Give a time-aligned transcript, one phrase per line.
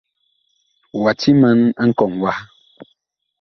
[1.01, 2.43] Wa timan a nkɔŋ waha.